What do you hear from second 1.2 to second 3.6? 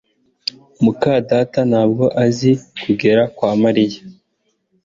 data ntabwo azi kugera kwa